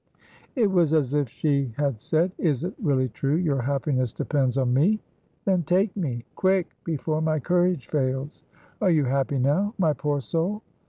[0.55, 4.73] It was as if she had said: "Is it really true your happiness depends on
[4.73, 4.99] me?
[5.45, 8.41] then take me quick before my courage fails
[8.81, 10.63] are you happy now, my poor soul?"